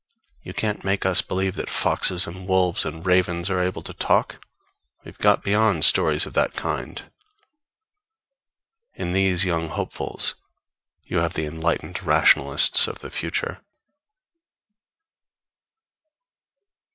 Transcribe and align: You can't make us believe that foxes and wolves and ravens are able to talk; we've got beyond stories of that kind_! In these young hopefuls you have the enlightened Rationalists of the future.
You 0.41 0.55
can't 0.55 0.83
make 0.83 1.05
us 1.05 1.21
believe 1.21 1.53
that 1.57 1.69
foxes 1.69 2.25
and 2.25 2.47
wolves 2.47 2.85
and 2.85 3.05
ravens 3.05 3.51
are 3.51 3.59
able 3.59 3.83
to 3.83 3.93
talk; 3.93 4.43
we've 5.03 5.19
got 5.19 5.43
beyond 5.43 5.85
stories 5.85 6.25
of 6.25 6.33
that 6.33 6.55
kind_! 6.55 7.03
In 8.95 9.13
these 9.13 9.45
young 9.45 9.67
hopefuls 9.69 10.33
you 11.05 11.17
have 11.19 11.35
the 11.35 11.45
enlightened 11.45 12.01
Rationalists 12.01 12.87
of 12.87 12.97
the 12.97 13.11
future. 13.11 13.61